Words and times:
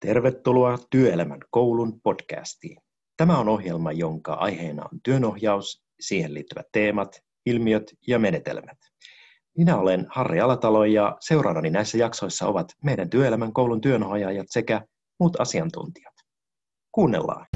Tervetuloa 0.00 0.78
Työelämän 0.90 1.40
koulun 1.50 2.00
podcastiin. 2.00 2.76
Tämä 3.16 3.38
on 3.38 3.48
ohjelma, 3.48 3.92
jonka 3.92 4.32
aiheena 4.32 4.84
on 4.92 5.00
työnohjaus, 5.02 5.84
siihen 6.00 6.34
liittyvät 6.34 6.66
teemat, 6.72 7.20
ilmiöt 7.46 7.94
ja 8.06 8.18
menetelmät. 8.18 8.78
Minä 9.56 9.76
olen 9.76 10.06
Harri 10.10 10.40
Alatalo 10.40 10.84
ja 10.84 11.16
seuraavani 11.20 11.70
näissä 11.70 11.98
jaksoissa 11.98 12.46
ovat 12.46 12.66
meidän 12.84 13.10
Työelämän 13.10 13.52
koulun 13.52 13.80
työnohjaajat 13.80 14.46
sekä 14.50 14.82
muut 15.20 15.40
asiantuntijat. 15.40 16.14
Kuunnellaan. 16.92 17.46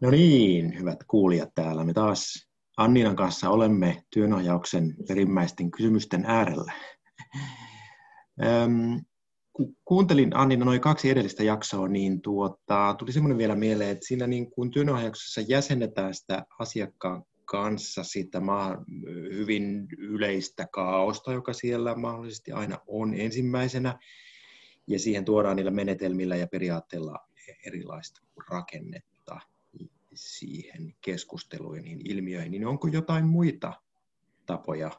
No 0.00 0.10
niin, 0.10 0.78
hyvät 0.78 0.98
kuulijat 1.08 1.50
täällä. 1.54 1.84
Me 1.84 1.92
taas 1.92 2.51
Anninan 2.76 3.16
kanssa 3.16 3.50
olemme 3.50 4.02
työnohjauksen 4.10 4.94
perimmäisten 5.08 5.70
kysymysten 5.70 6.24
äärellä. 6.26 6.72
Kun 9.52 9.76
kuuntelin 9.84 10.36
Annina 10.36 10.64
noin 10.64 10.80
kaksi 10.80 11.10
edellistä 11.10 11.42
jaksoa, 11.42 11.88
niin 11.88 12.22
tuota, 12.22 12.94
tuli 12.98 13.12
semmoinen 13.12 13.38
vielä 13.38 13.54
mieleen, 13.54 13.90
että 13.90 14.06
siinä 14.06 14.26
niin 14.26 14.50
kuin 14.50 14.70
työnohjauksessa 14.70 15.40
jäsennetään 15.40 16.14
sitä 16.14 16.46
asiakkaan 16.58 17.24
kanssa 17.44 18.04
sitä 18.04 18.40
hyvin 19.32 19.86
yleistä 19.98 20.66
kaaosta, 20.72 21.32
joka 21.32 21.52
siellä 21.52 21.94
mahdollisesti 21.94 22.52
aina 22.52 22.78
on 22.86 23.14
ensimmäisenä, 23.14 23.98
ja 24.86 24.98
siihen 24.98 25.24
tuodaan 25.24 25.56
niillä 25.56 25.70
menetelmillä 25.70 26.36
ja 26.36 26.46
periaatteilla 26.46 27.18
erilaista 27.66 28.20
rakennetta 28.50 29.11
siihen 30.14 30.94
keskusteluun 31.00 31.76
niihin 31.76 32.00
ilmiöihin, 32.04 32.50
niin 32.50 32.66
onko 32.66 32.88
jotain 32.88 33.26
muita 33.26 33.72
tapoja 34.46 34.90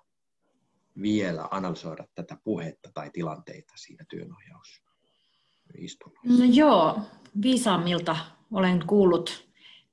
vielä 1.02 1.48
analysoida 1.52 2.08
tätä 2.16 2.38
puhetta 2.44 2.90
tai 2.94 3.10
tilanteita 3.14 3.74
siinä 3.76 4.06
työnohjausistunnossa? 4.10 6.28
No 6.28 6.46
joo, 6.52 7.00
viisaammilta 7.42 8.16
olen 8.52 8.88
kuullut 8.88 9.48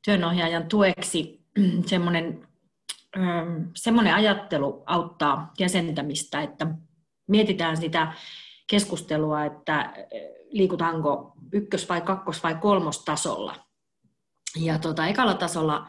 työnohjaajan 0.04 0.68
tueksi 0.68 1.40
semmoinen, 1.86 2.48
semmoinen 3.76 4.14
ajattelu 4.14 4.82
auttaa 4.86 5.52
jäsentämistä, 5.58 6.42
että 6.42 6.66
mietitään 7.26 7.76
sitä 7.76 8.12
keskustelua, 8.66 9.44
että 9.44 9.94
liikutaanko 10.50 11.32
ykkös- 11.52 11.88
vai 11.88 12.00
kakkos- 12.00 12.42
vai 12.42 12.54
kolmostasolla 12.54 13.69
ja 14.56 14.78
tuota, 14.78 15.06
ekalla 15.06 15.34
tasolla 15.34 15.86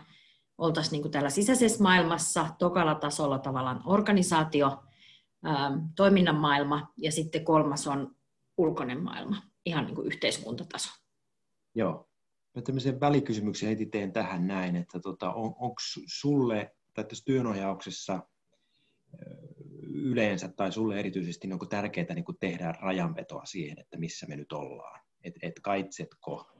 oltaisiin 0.58 0.92
niin 0.92 1.02
kuin 1.02 1.12
täällä 1.12 1.30
sisäisessä 1.30 1.84
maailmassa, 1.84 2.50
tokalla 2.59 2.95
tasolla 2.95 3.40
tavallaan 3.40 3.81
organisaatio, 3.86 4.84
ää, 5.44 5.72
toiminnan 5.95 6.36
maailma 6.36 6.94
ja 6.98 7.12
sitten 7.12 7.45
kolmas 7.45 7.88
on 7.88 8.16
ulkoinen 8.58 9.03
maailma, 9.03 9.42
ihan 9.66 9.86
niin 9.86 9.95
kuin 9.95 10.08
yhteiskuntataso. 10.08 10.90
Joo. 11.76 12.08
Mä 12.56 12.62
tämmöisen 12.62 13.00
välikysymyksen 13.00 13.70
heti 13.70 13.86
teen 13.86 14.14
tähän 14.14 14.48
näin, 14.48 14.75
että 14.75 15.00
tota, 15.00 15.34
on, 15.34 15.56
onko 15.59 15.75
sulle 16.08 16.75
tai 16.94 17.03
tässä 17.06 17.25
työnohjauksessa 17.25 18.23
yleensä 19.94 20.48
tai 20.48 20.72
sulle 20.72 21.00
erityisesti 21.00 21.48
niin 21.48 21.70
tärkeää 21.70 22.14
niin 22.16 22.25
tehdä 22.40 22.72
rajanvetoa 22.81 23.46
siihen, 23.46 23.80
että 23.80 23.98
missä 23.98 24.25
me 24.28 24.36
nyt 24.36 24.52
ollaan. 24.52 25.02
Et, 25.23 25.34
et 25.42 25.53
kaitsetko 25.62 26.52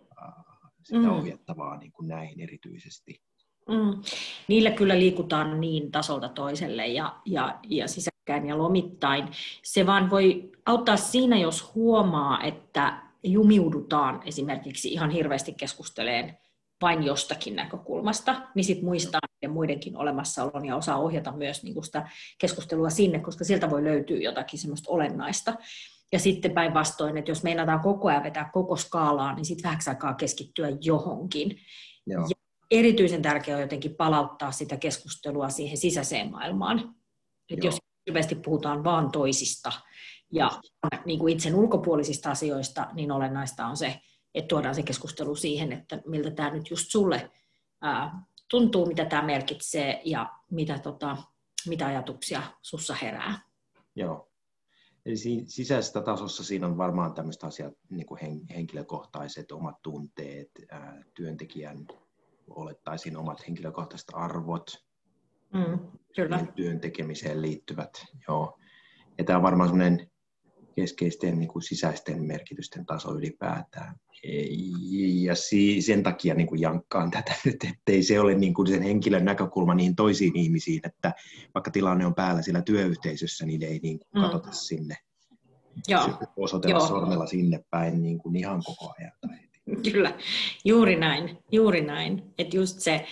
sitä 0.84 1.00
mm. 1.00 1.10
ohjattavaa 1.10 1.78
niin 1.78 1.92
kuin 1.92 2.08
näihin 2.08 2.40
erityisesti. 2.40 3.22
Mm. 3.70 4.02
Niillä 4.48 4.72
kyllä 4.72 5.00
liikutaan 5.00 5.62
niin 5.62 5.92
tasolta 5.92 6.30
toiselle 6.30 6.88
ja, 6.88 7.16
ja, 7.26 7.60
ja 7.70 7.88
sisäkkäin 7.88 8.48
ja 8.48 8.58
lomittain. 8.58 9.28
Se 9.64 9.86
vaan 9.86 10.10
voi 10.10 10.52
auttaa 10.66 10.98
siinä, 10.98 11.38
jos 11.38 11.76
huomaa, 11.76 12.44
että 12.44 13.04
jumiudutaan 13.24 14.22
esimerkiksi 14.26 14.94
ihan 14.94 15.10
hirveästi 15.10 15.54
keskusteleen 15.54 16.38
vain 16.82 17.04
jostakin 17.04 17.56
näkökulmasta, 17.56 18.42
niin 18.56 18.64
sitten 18.64 18.86
muistaa 18.86 19.20
ja 19.42 19.50
muidenkin 19.50 19.98
olemassaolon 19.98 20.66
ja 20.66 20.76
osaa 20.76 20.98
ohjata 20.98 21.32
myös 21.32 21.64
niin 21.64 21.84
sitä 21.84 22.10
keskustelua 22.38 22.90
sinne, 22.90 23.20
koska 23.20 23.44
sieltä 23.44 23.70
voi 23.70 23.84
löytyä 23.84 24.18
jotakin 24.18 24.60
semmoista 24.60 24.92
olennaista. 24.92 25.54
Ja 26.12 26.20
sitten 26.20 26.52
päinvastoin, 26.52 27.18
että 27.18 27.32
jos 27.32 27.44
meinataan 27.44 27.80
koko 27.80 28.08
ajan 28.08 28.24
vetää 28.24 28.50
koko 28.54 28.76
skaalaa, 28.76 29.36
niin 29.36 29.46
sitten 29.46 29.64
vähäksi 29.64 29.90
aikaa 29.90 30.14
keskittyä 30.14 30.68
johonkin. 30.82 31.58
Joo. 32.08 32.22
Ja 32.22 32.36
erityisen 32.72 33.22
tärkeää 33.22 33.56
on 33.56 33.62
jotenkin 33.62 33.96
palauttaa 33.96 34.52
sitä 34.52 34.78
keskustelua 34.78 35.50
siihen 35.50 35.78
sisäiseen 35.78 36.32
maailmaan. 36.32 36.96
Että 37.50 37.68
jos 37.68 37.78
hirveästi 38.08 38.36
puhutaan 38.36 38.84
vaan 38.84 39.12
toisista 39.12 39.72
ja 40.34 40.52
niin 41.06 41.20
kuin 41.20 41.34
itsen 41.34 41.56
ulkopuolisista 41.56 42.32
asioista, 42.32 42.88
niin 42.94 43.12
olennaista 43.12 43.66
on 43.66 43.78
se, 43.78 44.00
että 44.36 44.48
tuodaan 44.48 44.76
se 44.76 44.84
keskustelu 44.84 45.36
siihen, 45.36 45.72
että 45.72 46.02
miltä 46.06 46.32
tämä 46.32 46.50
nyt 46.50 46.70
just 46.70 46.86
sulle 46.90 47.32
ää, 47.82 48.24
tuntuu, 48.50 48.86
mitä 48.86 49.06
tämä 49.06 49.22
merkitsee 49.22 50.02
ja 50.06 50.30
mitä, 50.52 50.80
tota, 50.80 51.18
mitä 51.68 51.86
ajatuksia 51.86 52.44
sussa 52.62 52.94
herää. 52.94 53.40
Joo. 53.96 54.31
Eli 55.06 55.16
sisäisestä 55.48 56.02
tasossa 56.02 56.44
siinä 56.44 56.68
on 56.68 56.78
varmaan 56.78 57.14
tämmöistä 57.14 57.48
asiat, 57.48 57.74
niin 57.90 58.06
kuin 58.06 58.20
henkilökohtaiset 58.56 59.52
omat 59.52 59.82
tunteet, 59.82 60.52
työntekijän 61.14 61.88
olettaisiin 62.50 63.18
omat 63.18 63.48
henkilökohtaiset 63.48 64.08
arvot, 64.14 64.86
mm, 65.54 65.80
kyllä. 66.16 66.46
työn 66.56 66.80
tekemiseen 66.80 67.42
liittyvät. 67.42 68.06
Joo. 68.28 68.60
Ja 69.18 69.24
tämä 69.24 69.38
on 69.38 69.44
varmaan 69.44 69.70
semmoinen 69.70 70.11
keskeisten 70.76 71.40
niin 71.40 71.48
kuin 71.48 71.64
sisäisten 71.64 72.24
merkitysten 72.24 72.86
taso 72.86 73.16
ylipäätään. 73.16 73.96
Ja 75.22 75.34
sen 75.80 76.04
takia 76.04 76.34
niin 76.34 76.48
kuin 76.48 76.62
jankkaan 76.62 77.12
tätä 77.12 77.34
nyt, 77.46 77.64
ettei 77.64 78.04
se 78.04 78.20
ole 78.20 78.36
niin 78.36 78.54
kuin 78.54 78.68
sen 78.68 78.82
henkilön 78.82 79.26
näkökulma 79.26 79.76
niin 79.76 79.96
toisiin 79.96 80.38
ihmisiin, 80.38 80.82
että 80.84 81.14
vaikka 81.54 81.72
tilanne 81.72 82.06
on 82.06 82.16
päällä 82.16 82.42
sillä 82.42 82.62
työyhteisössä, 82.62 83.46
niin 83.46 83.64
ei 83.64 83.80
niin 83.84 84.00
kuin 84.00 84.10
mm. 84.16 84.22
katsota 84.22 84.52
sinne. 84.52 84.98
Joo. 85.88 86.10
Osoitella 86.38 86.80
Joo. 86.80 86.88
sormella 86.88 87.28
sinne 87.28 87.64
päin 87.70 88.04
niin 88.04 88.18
kuin 88.18 88.36
ihan 88.36 88.62
koko 88.66 88.94
ajan. 89.00 89.12
Kyllä, 89.92 90.18
juuri 90.66 90.96
näin, 90.96 91.38
juuri 91.52 91.82
näin. 91.82 92.24
Että 92.38 92.58
just 92.58 92.80
se 92.80 93.06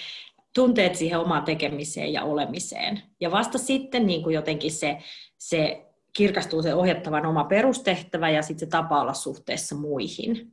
tunteet 0.56 0.96
siihen 0.96 1.20
omaan 1.20 1.44
tekemiseen 1.44 2.14
ja 2.14 2.24
olemiseen. 2.24 3.02
Ja 3.20 3.32
vasta 3.32 3.58
sitten 3.58 4.08
niin 4.08 4.24
kuin 4.24 4.34
jotenkin 4.34 4.72
se, 4.72 4.98
se 5.38 5.89
kirkastuu 6.14 6.62
se 6.62 6.74
ohjattavan 6.74 7.26
oma 7.26 7.44
perustehtävä 7.44 8.30
ja 8.30 8.42
sitten 8.42 8.60
se 8.60 8.66
tapa 8.66 9.02
olla 9.02 9.14
suhteessa 9.14 9.76
muihin. 9.76 10.52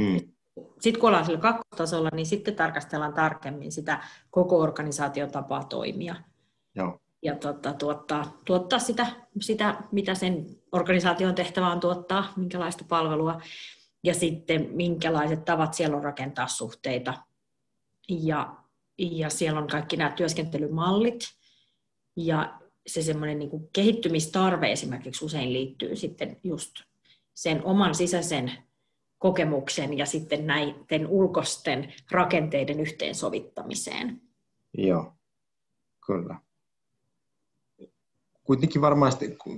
Hmm. 0.00 0.20
Sitten 0.80 1.00
kun 1.00 1.08
ollaan 1.08 1.24
sillä 1.24 1.38
kakkostasolla, 1.38 2.10
niin 2.12 2.26
sitten 2.26 2.56
tarkastellaan 2.56 3.14
tarkemmin 3.14 3.72
sitä 3.72 4.04
koko 4.30 4.58
organisaation 4.58 5.30
tapaa 5.30 5.64
toimia. 5.64 6.16
Joo. 6.74 7.00
Ja 7.22 7.34
tuottaa, 7.34 7.72
tuottaa, 7.72 8.40
tuottaa 8.44 8.78
sitä, 8.78 9.06
sitä, 9.40 9.82
mitä 9.92 10.14
sen 10.14 10.46
organisaation 10.72 11.34
tehtävä 11.34 11.68
on 11.72 11.80
tuottaa, 11.80 12.32
minkälaista 12.36 12.84
palvelua, 12.88 13.40
ja 14.04 14.14
sitten 14.14 14.68
minkälaiset 14.72 15.44
tavat 15.44 15.74
siellä 15.74 15.96
on 15.96 16.04
rakentaa 16.04 16.46
suhteita. 16.46 17.14
Ja, 18.08 18.56
ja 18.98 19.30
siellä 19.30 19.60
on 19.60 19.66
kaikki 19.66 19.96
nämä 19.96 20.10
työskentelymallit, 20.10 21.20
ja 22.16 22.59
se 22.86 23.02
semmoinen 23.02 23.38
niin 23.38 23.50
kuin 23.50 23.68
kehittymistarve 23.72 24.72
esimerkiksi 24.72 25.24
usein 25.24 25.52
liittyy 25.52 25.96
sitten 25.96 26.36
just 26.44 26.72
sen 27.34 27.64
oman 27.64 27.94
sisäisen 27.94 28.52
kokemuksen 29.18 29.98
ja 29.98 30.06
sitten 30.06 30.46
näiden 30.46 31.06
ulkoisten 31.06 31.92
rakenteiden 32.10 32.80
yhteensovittamiseen. 32.80 34.20
Joo, 34.78 35.12
kyllä. 36.06 36.40
Kuitenkin 38.44 38.80
varmaan 38.80 39.12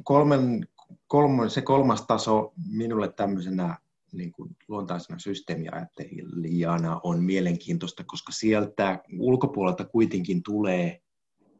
kolmen, 0.04 0.68
kolmen, 1.06 1.50
se 1.50 1.62
kolmas 1.62 2.02
taso 2.02 2.52
minulle 2.70 3.12
tämmöisenä 3.12 3.78
niin 4.12 4.32
kuin 4.32 4.56
luontaisena 4.68 5.18
systeemiajattelijana 5.18 7.00
on 7.02 7.22
mielenkiintoista, 7.22 8.04
koska 8.06 8.32
sieltä 8.32 9.02
ulkopuolelta 9.18 9.84
kuitenkin 9.84 10.42
tulee 10.42 11.02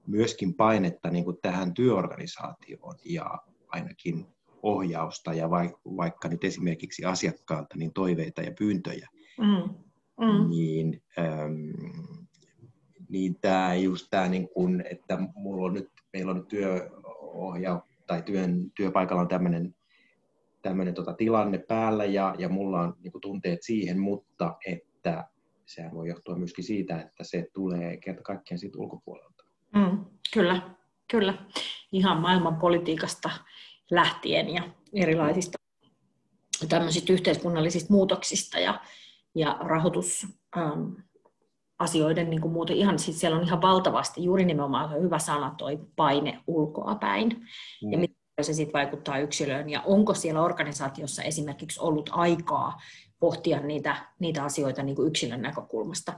myöskin 0.07 0.55
painetta 0.55 1.11
niin 1.11 1.25
kuin 1.25 1.39
tähän 1.43 1.75
työorganisaatioon 1.75 2.95
ja 3.05 3.39
ainakin 3.69 4.27
ohjausta 4.63 5.35
ja 5.35 5.51
vaikka 5.97 6.29
nyt 6.29 6.45
esimerkiksi 6.45 7.05
asiakkaalta 7.05 7.77
niin 7.77 7.93
toiveita 7.93 8.43
ja 8.43 8.53
pyyntöjä, 8.59 9.09
mm. 9.39 9.75
Mm. 10.27 10.51
niin, 10.51 11.03
ähm, 11.19 11.71
niin 13.09 13.41
tämä 13.41 13.75
just 13.75 14.07
tämä, 14.11 14.29
niin 14.29 14.49
kuin, 14.49 14.85
että 14.91 15.19
mulla 15.35 15.67
on 15.67 15.75
nyt, 15.75 15.91
meillä 16.13 16.31
on 16.31 16.37
nyt 16.37 16.49
työohja 16.49 17.83
tai 18.07 18.23
työn, 18.23 18.71
työpaikalla 18.77 19.23
on 19.23 19.29
tämmöinen 19.29 19.75
tämmöinen 20.63 20.95
tota, 20.95 21.13
tilanne 21.13 21.59
päällä 21.59 22.05
ja, 22.05 22.35
ja 22.39 22.49
mulla 22.49 22.81
on 22.81 22.97
niin 23.03 23.13
tunteet 23.23 23.63
siihen, 23.63 24.01
mutta 24.01 24.57
että 24.67 25.29
sehän 25.67 25.95
voi 25.95 26.09
johtua 26.09 26.37
myöskin 26.37 26.65
siitä, 26.65 27.01
että 27.01 27.25
se 27.25 27.47
tulee 27.53 27.97
kerta 27.97 28.23
kaikkiaan 28.23 28.59
siitä 28.59 28.79
ulkopuolelta. 28.79 29.32
Mm, 29.75 30.05
kyllä, 30.35 30.63
kyllä. 31.11 31.35
Ihan 31.93 32.21
maailman 32.21 32.57
politiikasta 32.57 33.31
lähtien 33.91 34.55
ja 34.55 34.63
erilaisista 34.95 35.59
tämmöisistä 36.69 37.13
yhteiskunnallisista 37.13 37.93
muutoksista 37.93 38.59
ja, 38.59 38.81
ja 39.35 39.57
rahoitus, 39.61 40.27
ähm, 40.57 40.93
asioiden 41.79 42.31
niin 42.31 42.41
kuin 42.41 42.53
muuten 42.53 42.77
ihan, 42.77 42.99
siis 42.99 43.21
siellä 43.21 43.39
on 43.39 43.45
ihan 43.45 43.63
valtavasti, 43.63 44.25
juuri 44.25 44.45
nimenomaan 44.45 44.89
se 44.89 45.01
hyvä 45.01 45.19
sana 45.19 45.55
toi 45.59 45.79
paine 45.97 46.41
ulkoa 46.47 46.95
päin. 46.95 47.29
Mm. 47.83 47.93
Ja 47.93 47.99
miten 47.99 48.22
se 48.41 48.53
sitten 48.53 48.73
vaikuttaa 48.73 49.19
yksilöön 49.19 49.71
ja 49.71 49.83
onko 49.87 50.15
siellä 50.15 50.43
organisaatiossa 50.43 51.23
esimerkiksi 51.23 51.81
ollut 51.81 52.11
aikaa 52.13 52.81
pohtia 53.21 53.61
niitä, 53.61 53.97
niitä 54.19 54.45
asioita 54.45 54.83
niin 54.83 54.97
kuin 54.97 55.09
yksilön 55.09 55.43
näkökulmasta, 55.43 56.13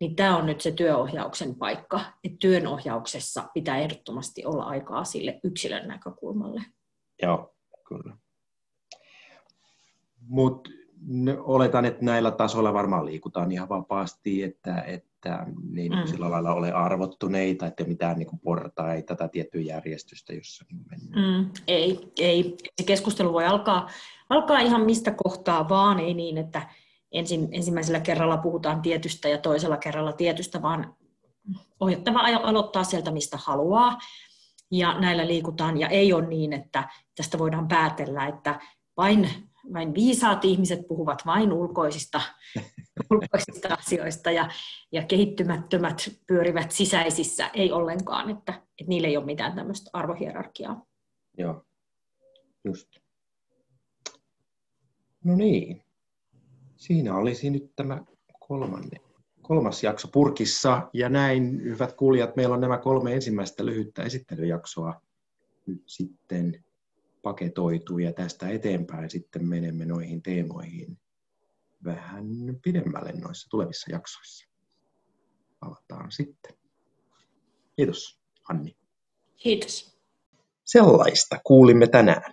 niin 0.00 0.16
tämä 0.16 0.36
on 0.36 0.46
nyt 0.46 0.60
se 0.60 0.72
työohjauksen 0.72 1.54
paikka, 1.54 2.00
että 2.24 2.36
työnohjauksessa 2.40 3.48
pitää 3.54 3.78
ehdottomasti 3.78 4.44
olla 4.44 4.64
aikaa 4.64 5.04
sille 5.04 5.40
yksilön 5.44 5.88
näkökulmalle. 5.88 6.62
Joo, 7.22 7.54
kyllä. 7.88 8.16
Mutta 10.20 10.70
oletan, 11.38 11.84
että 11.84 12.04
näillä 12.04 12.30
tasoilla 12.30 12.74
varmaan 12.74 13.06
liikutaan 13.06 13.52
ihan 13.52 13.68
vapaasti, 13.68 14.42
että, 14.42 14.80
että 14.80 15.07
niin 15.70 15.92
mm. 15.92 16.06
sillä 16.06 16.30
lailla 16.30 16.54
ole 16.54 16.72
arvottuneita, 16.72 17.66
että 17.66 17.84
mitään 17.84 18.18
niin 18.18 18.26
kuin 18.26 18.40
portaita 18.40 19.16
tai 19.16 19.28
tiettyä 19.28 19.60
järjestystä, 19.60 20.32
jossa 20.32 20.64
niin 20.72 20.84
mennään. 20.90 21.44
Mm, 21.44 21.50
ei, 21.68 22.12
ei. 22.18 22.56
Se 22.80 22.86
keskustelu 22.86 23.32
voi 23.32 23.46
alkaa, 23.46 23.88
alkaa 24.28 24.58
ihan 24.58 24.80
mistä 24.80 25.14
kohtaa 25.24 25.68
vaan, 25.68 26.00
ei 26.00 26.14
niin, 26.14 26.38
että 26.38 26.68
ensin, 27.12 27.48
ensimmäisellä 27.52 28.00
kerralla 28.00 28.36
puhutaan 28.36 28.82
tietystä 28.82 29.28
ja 29.28 29.38
toisella 29.38 29.76
kerralla 29.76 30.12
tietystä, 30.12 30.62
vaan 30.62 30.96
ohjattava 31.80 32.20
aloittaa 32.42 32.84
sieltä, 32.84 33.10
mistä 33.10 33.38
haluaa. 33.40 33.98
Ja 34.70 35.00
näillä 35.00 35.26
liikutaan, 35.26 35.80
ja 35.80 35.88
ei 35.88 36.12
ole 36.12 36.26
niin, 36.26 36.52
että 36.52 36.88
tästä 37.16 37.38
voidaan 37.38 37.68
päätellä, 37.68 38.26
että 38.26 38.60
vain 38.96 39.28
vain 39.72 39.94
viisaat 39.94 40.44
ihmiset 40.44 40.88
puhuvat 40.88 41.26
vain 41.26 41.52
ulkoisista, 41.52 42.20
ulkoisista 43.10 43.74
asioista 43.74 44.30
ja, 44.30 44.48
ja 44.92 45.04
kehittymättömät 45.04 46.10
pyörivät 46.26 46.70
sisäisissä, 46.70 47.50
ei 47.54 47.72
ollenkaan, 47.72 48.30
että, 48.30 48.52
että 48.52 48.88
niillä 48.88 49.08
ei 49.08 49.16
ole 49.16 49.24
mitään 49.24 49.52
tämmöistä 49.52 49.90
arvohierarkiaa. 49.92 50.86
Joo, 51.38 51.64
just. 52.64 52.88
No 55.24 55.36
niin, 55.36 55.82
siinä 56.76 57.16
olisi 57.16 57.50
nyt 57.50 57.72
tämä 57.76 58.04
kolmanne, 58.48 58.96
kolmas 59.42 59.82
jakso 59.82 60.08
purkissa. 60.12 60.88
Ja 60.92 61.08
näin, 61.08 61.62
hyvät 61.62 61.92
kuulijat, 61.92 62.36
meillä 62.36 62.54
on 62.54 62.60
nämä 62.60 62.78
kolme 62.78 63.14
ensimmäistä 63.14 63.66
lyhyttä 63.66 64.02
esittelyjaksoa 64.02 65.00
nyt 65.66 65.82
sitten 65.86 66.64
paketoitu 67.22 67.98
ja 67.98 68.12
tästä 68.12 68.48
eteenpäin 68.48 69.10
sitten 69.10 69.48
menemme 69.48 69.86
noihin 69.86 70.22
teemoihin 70.22 70.98
vähän 71.84 72.26
pidemmälle 72.62 73.12
noissa 73.12 73.48
tulevissa 73.50 73.92
jaksoissa. 73.92 74.48
Palataan 75.60 76.12
sitten. 76.12 76.56
Kiitos, 77.76 78.20
Anni. 78.48 78.76
Kiitos. 79.36 79.98
Sellaista 80.64 81.40
kuulimme 81.44 81.86
tänään. 81.86 82.32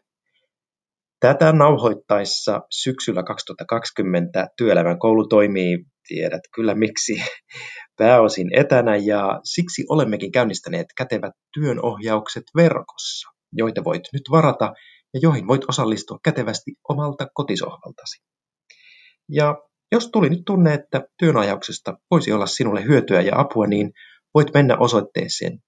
Tätä 1.20 1.52
nauhoittaessa 1.52 2.62
syksyllä 2.72 3.24
2020 3.24 4.48
työelämän 4.58 5.00
koulu 5.00 5.28
toimii, 5.28 5.86
tiedät 6.08 6.42
kyllä 6.56 6.76
miksi, 6.76 7.16
pääosin 7.98 8.60
etänä 8.60 8.96
ja 8.96 9.40
siksi 9.44 9.86
olemmekin 9.90 10.32
käynnistäneet 10.32 10.88
kätevät 10.98 11.34
työnohjaukset 11.54 12.44
verkossa 12.56 13.36
joita 13.56 13.84
voit 13.84 14.04
nyt 14.14 14.24
varata 14.32 14.74
ja 15.14 15.20
joihin 15.24 15.48
voit 15.48 15.62
osallistua 15.70 16.20
kätevästi 16.24 16.72
omalta 16.90 17.28
kotisohvaltasi. 17.34 18.24
Ja 19.30 19.58
jos 19.92 20.10
tuli 20.12 20.30
nyt 20.30 20.46
tunne, 20.46 20.74
että 20.74 21.08
työnajauksesta 21.18 21.98
voisi 22.12 22.32
olla 22.32 22.46
sinulle 22.46 22.84
hyötyä 22.84 23.22
ja 23.22 23.40
apua, 23.40 23.68
niin 23.68 23.92
voit 24.34 24.54
mennä 24.54 24.78
osoitteeseen 24.78 25.60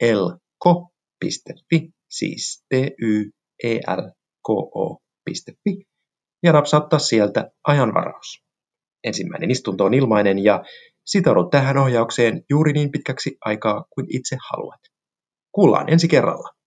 tyelko.fi, 0.00 0.30
siis 2.10 2.64
t 2.68 2.72
y 3.02 3.30
e 3.62 3.74
l 3.74 4.10
k 4.46 4.50
o.fi, 4.50 5.84
ja 6.42 6.52
napsauttaa 6.52 6.98
sieltä 6.98 7.50
ajanvaraus. 7.64 8.42
Ensimmäinen 9.04 9.50
istunto 9.50 9.84
on 9.84 9.94
ilmainen 9.94 10.44
ja 10.44 10.64
sitoudut 11.06 11.50
tähän 11.50 11.78
ohjaukseen 11.78 12.44
juuri 12.50 12.72
niin 12.72 12.90
pitkäksi 12.90 13.36
aikaa 13.44 13.84
kuin 13.90 14.06
itse 14.08 14.36
haluat. 14.50 14.80
Kuullaan 15.52 15.92
ensi 15.92 16.08
kerralla. 16.08 16.59